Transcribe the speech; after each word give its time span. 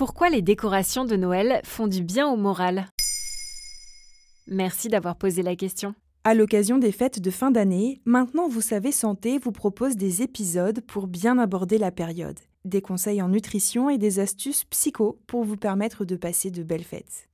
Pourquoi 0.00 0.30
les 0.30 0.40
décorations 0.40 1.04
de 1.04 1.14
Noël 1.14 1.60
font 1.62 1.86
du 1.86 2.02
bien 2.02 2.26
au 2.26 2.38
moral? 2.38 2.88
Merci 4.46 4.88
d'avoir 4.88 5.14
posé 5.14 5.42
la 5.42 5.56
question. 5.56 5.94
À 6.24 6.32
l'occasion 6.32 6.78
des 6.78 6.90
fêtes 6.90 7.20
de 7.20 7.30
fin 7.30 7.50
d'année, 7.50 8.00
Maintenant 8.06 8.48
Vous 8.48 8.62
savez 8.62 8.92
Santé 8.92 9.36
vous 9.36 9.52
propose 9.52 9.96
des 9.96 10.22
épisodes 10.22 10.80
pour 10.80 11.06
bien 11.06 11.36
aborder 11.36 11.76
la 11.76 11.90
période, 11.90 12.38
des 12.64 12.80
conseils 12.80 13.20
en 13.20 13.28
nutrition 13.28 13.90
et 13.90 13.98
des 13.98 14.20
astuces 14.20 14.64
psycho 14.64 15.18
pour 15.26 15.44
vous 15.44 15.58
permettre 15.58 16.06
de 16.06 16.16
passer 16.16 16.50
de 16.50 16.62
belles 16.62 16.82
fêtes. 16.82 17.28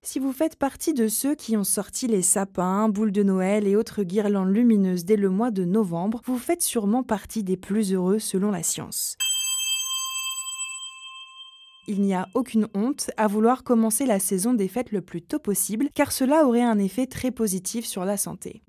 Si 0.00 0.18
vous 0.18 0.32
faites 0.32 0.56
partie 0.56 0.94
de 0.94 1.08
ceux 1.08 1.34
qui 1.34 1.58
ont 1.58 1.62
sorti 1.62 2.06
les 2.06 2.22
sapins, 2.22 2.88
boules 2.88 3.12
de 3.12 3.22
Noël 3.22 3.66
et 3.68 3.76
autres 3.76 4.02
guirlandes 4.02 4.54
lumineuses 4.54 5.04
dès 5.04 5.16
le 5.16 5.28
mois 5.28 5.50
de 5.50 5.66
novembre, 5.66 6.22
vous 6.24 6.38
faites 6.38 6.62
sûrement 6.62 7.02
partie 7.02 7.44
des 7.44 7.58
plus 7.58 7.92
heureux 7.92 8.18
selon 8.18 8.50
la 8.50 8.62
science. 8.62 9.18
Il 11.88 12.00
n'y 12.00 12.14
a 12.14 12.28
aucune 12.34 12.68
honte 12.74 13.10
à 13.16 13.26
vouloir 13.26 13.64
commencer 13.64 14.06
la 14.06 14.20
saison 14.20 14.54
des 14.54 14.68
fêtes 14.68 14.92
le 14.92 15.00
plus 15.00 15.22
tôt 15.22 15.40
possible, 15.40 15.88
car 15.94 16.12
cela 16.12 16.46
aurait 16.46 16.62
un 16.62 16.78
effet 16.78 17.06
très 17.06 17.30
positif 17.32 17.84
sur 17.86 18.04
la 18.04 18.16
santé. 18.16 18.62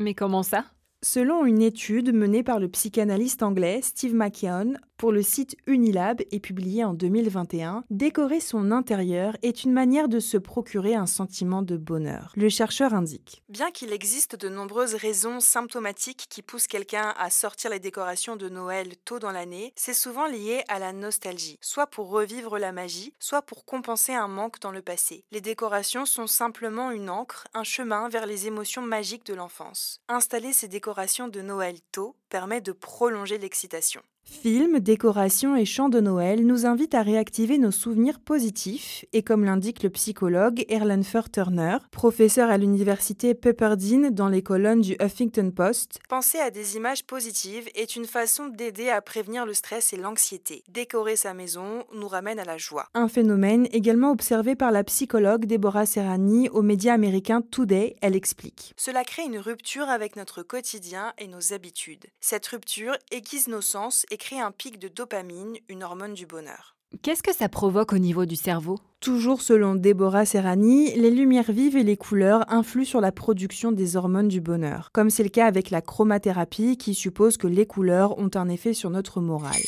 Mais 0.00 0.14
comment 0.14 0.42
ça? 0.42 0.64
Selon 1.02 1.44
une 1.44 1.62
étude 1.62 2.12
menée 2.14 2.42
par 2.42 2.58
le 2.58 2.68
psychanalyste 2.68 3.42
anglais 3.42 3.80
Steve 3.82 4.14
McKeown 4.14 4.78
pour 4.98 5.12
le 5.12 5.22
site 5.22 5.56
Unilab 5.66 6.22
et 6.32 6.40
publiée 6.40 6.84
en 6.84 6.92
2021, 6.92 7.84
décorer 7.88 8.40
son 8.40 8.72
intérieur 8.72 9.36
est 9.42 9.62
une 9.62 9.72
manière 9.72 10.08
de 10.08 10.18
se 10.18 10.36
procurer 10.36 10.96
un 10.96 11.06
sentiment 11.06 11.62
de 11.62 11.76
bonheur. 11.76 12.32
Le 12.34 12.48
chercheur 12.48 12.92
indique 12.92 13.42
Bien 13.48 13.70
qu'il 13.70 13.92
existe 13.92 14.34
de 14.34 14.48
nombreuses 14.48 14.96
raisons 14.96 15.38
symptomatiques 15.38 16.26
qui 16.28 16.42
poussent 16.42 16.66
quelqu'un 16.66 17.14
à 17.16 17.30
sortir 17.30 17.70
les 17.70 17.78
décorations 17.78 18.34
de 18.34 18.48
Noël 18.48 18.96
tôt 19.04 19.20
dans 19.20 19.30
l'année, 19.30 19.72
c'est 19.76 19.94
souvent 19.94 20.26
lié 20.26 20.64
à 20.66 20.80
la 20.80 20.92
nostalgie, 20.92 21.58
soit 21.60 21.86
pour 21.86 22.08
revivre 22.10 22.58
la 22.58 22.72
magie, 22.72 23.14
soit 23.20 23.42
pour 23.42 23.64
compenser 23.64 24.14
un 24.14 24.28
manque 24.28 24.58
dans 24.58 24.72
le 24.72 24.82
passé. 24.82 25.22
Les 25.30 25.40
décorations 25.40 26.06
sont 26.06 26.26
simplement 26.26 26.90
une 26.90 27.08
encre, 27.08 27.46
un 27.54 27.64
chemin 27.64 28.08
vers 28.08 28.26
les 28.26 28.48
émotions 28.48 28.82
magiques 28.82 29.26
de 29.26 29.34
l'enfance. 29.34 30.00
Installer 30.08 30.52
ces 30.52 30.66
décorations 30.66 31.28
de 31.28 31.40
Noël 31.40 31.76
tôt 31.92 32.16
permet 32.30 32.60
de 32.60 32.72
prolonger 32.72 33.38
l'excitation. 33.38 34.02
Films, 34.30 34.78
décorations 34.78 35.56
et 35.56 35.64
chants 35.64 35.88
de 35.88 36.00
Noël 36.00 36.46
nous 36.46 36.64
invitent 36.64 36.94
à 36.94 37.02
réactiver 37.02 37.58
nos 37.58 37.72
souvenirs 37.72 38.20
positifs 38.20 39.04
et 39.12 39.22
comme 39.22 39.44
l'indique 39.44 39.82
le 39.82 39.90
psychologue 39.90 40.64
Erlenfer 40.68 41.30
Turner, 41.32 41.78
professeur 41.90 42.48
à 42.48 42.58
l'université 42.58 43.34
Pepperdine 43.34 44.10
dans 44.10 44.28
les 44.28 44.42
colonnes 44.42 44.82
du 44.82 44.96
Huffington 45.00 45.50
Post, 45.50 45.98
penser 46.08 46.38
à 46.38 46.50
des 46.50 46.76
images 46.76 47.04
positives 47.04 47.68
est 47.74 47.96
une 47.96 48.04
façon 48.04 48.46
d'aider 48.46 48.90
à 48.90 49.00
prévenir 49.00 49.44
le 49.44 49.54
stress 49.54 49.92
et 49.92 49.96
l'anxiété. 49.96 50.62
Décorer 50.68 51.16
sa 51.16 51.34
maison 51.34 51.84
nous 51.94 52.08
ramène 52.08 52.38
à 52.38 52.44
la 52.44 52.58
joie. 52.58 52.86
Un 52.94 53.08
phénomène 53.08 53.66
également 53.72 54.12
observé 54.12 54.54
par 54.54 54.70
la 54.70 54.84
psychologue 54.84 55.46
Deborah 55.46 55.86
Serrani 55.86 56.48
aux 56.50 56.62
médias 56.62 56.94
américains 56.94 57.40
Today, 57.40 57.96
elle 58.02 58.14
explique. 58.14 58.74
Cela 58.76 59.04
crée 59.04 59.24
une 59.24 59.38
rupture 59.38 59.88
avec 59.88 60.14
notre 60.16 60.42
quotidien 60.42 61.12
et 61.18 61.26
nos 61.26 61.54
habitudes. 61.54 62.06
Cette 62.20 62.46
rupture 62.46 62.96
aiguise 63.10 63.48
nos 63.48 63.62
sens 63.62 64.04
et 64.10 64.17
crée 64.18 64.40
un 64.40 64.50
pic 64.50 64.78
de 64.78 64.88
dopamine, 64.88 65.56
une 65.68 65.82
hormone 65.82 66.12
du 66.12 66.26
bonheur. 66.26 66.76
Qu'est-ce 67.02 67.22
que 67.22 67.34
ça 67.34 67.48
provoque 67.48 67.92
au 67.92 67.98
niveau 67.98 68.24
du 68.24 68.34
cerveau? 68.36 68.78
Toujours 69.00 69.42
selon 69.42 69.74
Deborah 69.74 70.24
Serrani, 70.24 70.94
les 70.96 71.10
lumières 71.10 71.52
vives 71.52 71.76
et 71.76 71.84
les 71.84 71.96
couleurs 71.96 72.50
influent 72.52 72.86
sur 72.86 73.00
la 73.00 73.12
production 73.12 73.72
des 73.72 73.96
hormones 73.96 74.28
du 74.28 74.40
bonheur, 74.40 74.90
comme 74.92 75.10
c'est 75.10 75.22
le 75.22 75.28
cas 75.28 75.46
avec 75.46 75.70
la 75.70 75.82
chromathérapie 75.82 76.76
qui 76.76 76.94
suppose 76.94 77.36
que 77.36 77.46
les 77.46 77.66
couleurs 77.66 78.18
ont 78.18 78.30
un 78.34 78.48
effet 78.48 78.72
sur 78.72 78.90
notre 78.90 79.20
morale. 79.20 79.62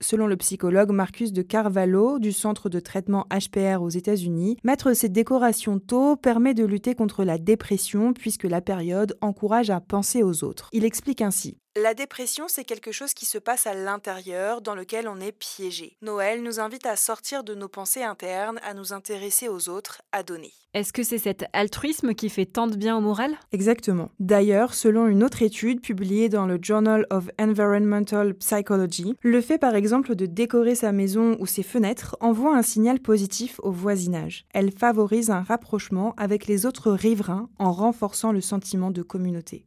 Selon 0.00 0.26
le 0.26 0.36
psychologue 0.36 0.92
Marcus 0.92 1.32
de 1.32 1.42
Carvalho 1.42 2.18
du 2.18 2.32
centre 2.32 2.68
de 2.68 2.80
traitement 2.80 3.26
HPR 3.30 3.82
aux 3.82 3.88
États-Unis, 3.88 4.56
mettre 4.64 4.92
ces 4.92 5.08
décorations 5.08 5.78
tôt 5.78 6.16
permet 6.16 6.54
de 6.54 6.64
lutter 6.64 6.94
contre 6.94 7.24
la 7.24 7.38
dépression 7.38 8.12
puisque 8.12 8.44
la 8.44 8.60
période 8.60 9.16
encourage 9.20 9.70
à 9.70 9.80
penser 9.80 10.22
aux 10.22 10.44
autres. 10.44 10.68
Il 10.72 10.84
explique 10.84 11.22
ainsi 11.22 11.58
la 11.76 11.92
dépression, 11.92 12.46
c'est 12.48 12.64
quelque 12.64 12.90
chose 12.90 13.12
qui 13.12 13.26
se 13.26 13.36
passe 13.36 13.66
à 13.66 13.74
l'intérieur, 13.74 14.62
dans 14.62 14.74
lequel 14.74 15.08
on 15.08 15.20
est 15.20 15.32
piégé. 15.32 15.96
Noël 16.00 16.42
nous 16.42 16.58
invite 16.58 16.86
à 16.86 16.96
sortir 16.96 17.44
de 17.44 17.54
nos 17.54 17.68
pensées 17.68 18.02
internes, 18.02 18.58
à 18.62 18.72
nous 18.72 18.94
intéresser 18.94 19.48
aux 19.48 19.68
autres, 19.68 20.00
à 20.10 20.22
donner. 20.22 20.52
Est-ce 20.72 20.92
que 20.92 21.02
c'est 21.02 21.18
cet 21.18 21.44
altruisme 21.52 22.14
qui 22.14 22.28
fait 22.28 22.46
tant 22.46 22.66
de 22.66 22.76
bien 22.76 22.96
au 22.96 23.00
moral? 23.00 23.36
Exactement. 23.52 24.10
D'ailleurs, 24.20 24.74
selon 24.74 25.06
une 25.06 25.22
autre 25.22 25.42
étude 25.42 25.80
publiée 25.80 26.28
dans 26.28 26.46
le 26.46 26.58
Journal 26.60 27.06
of 27.10 27.28
Environmental 27.38 28.34
Psychology, 28.34 29.14
le 29.22 29.40
fait 29.40 29.58
par 29.58 29.74
exemple 29.74 30.14
de 30.14 30.26
décorer 30.26 30.74
sa 30.74 30.92
maison 30.92 31.36
ou 31.40 31.46
ses 31.46 31.62
fenêtres 31.62 32.16
envoie 32.20 32.56
un 32.56 32.62
signal 32.62 33.00
positif 33.00 33.60
au 33.62 33.70
voisinage. 33.70 34.46
Elle 34.52 34.72
favorise 34.72 35.30
un 35.30 35.42
rapprochement 35.42 36.14
avec 36.16 36.46
les 36.46 36.66
autres 36.66 36.90
riverains 36.90 37.48
en 37.58 37.72
renforçant 37.72 38.32
le 38.32 38.40
sentiment 38.40 38.90
de 38.90 39.02
communauté. 39.02 39.66